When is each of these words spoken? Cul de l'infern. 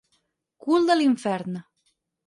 Cul 0.65 0.89
de 0.89 0.97
l'infern. 0.99 1.63